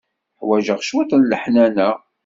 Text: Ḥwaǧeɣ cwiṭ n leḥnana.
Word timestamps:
Ḥwaǧeɣ 0.39 0.79
cwiṭ 0.83 1.11
n 1.15 1.21
leḥnana. 1.31 1.89